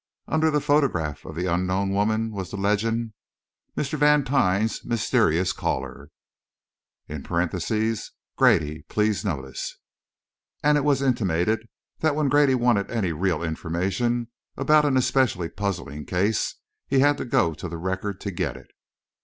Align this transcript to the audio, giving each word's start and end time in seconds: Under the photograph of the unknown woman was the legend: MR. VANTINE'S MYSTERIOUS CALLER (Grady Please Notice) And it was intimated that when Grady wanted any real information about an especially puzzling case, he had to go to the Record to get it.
Under 0.27 0.49
the 0.49 0.59
photograph 0.59 1.25
of 1.25 1.35
the 1.35 1.45
unknown 1.45 1.91
woman 1.91 2.31
was 2.31 2.49
the 2.49 2.57
legend: 2.57 3.13
MR. 3.77 3.99
VANTINE'S 3.99 4.83
MYSTERIOUS 4.83 5.53
CALLER 5.53 6.09
(Grady 7.07 8.81
Please 8.89 9.23
Notice) 9.23 9.77
And 10.63 10.75
it 10.79 10.83
was 10.83 11.03
intimated 11.03 11.67
that 11.99 12.15
when 12.15 12.29
Grady 12.29 12.55
wanted 12.55 12.89
any 12.89 13.11
real 13.13 13.43
information 13.43 14.29
about 14.57 14.85
an 14.85 14.97
especially 14.97 15.49
puzzling 15.49 16.07
case, 16.07 16.55
he 16.87 17.01
had 17.01 17.15
to 17.19 17.25
go 17.25 17.53
to 17.53 17.69
the 17.69 17.77
Record 17.77 18.19
to 18.21 18.31
get 18.31 18.57
it. 18.57 18.71